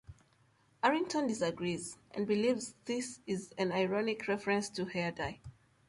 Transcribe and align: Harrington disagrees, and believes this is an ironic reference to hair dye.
Harrington 0.81 1.27
disagrees, 1.27 1.95
and 2.15 2.25
believes 2.25 2.73
this 2.85 3.19
is 3.27 3.53
an 3.59 3.71
ironic 3.71 4.27
reference 4.27 4.67
to 4.67 4.85
hair 4.85 5.11
dye. 5.11 5.39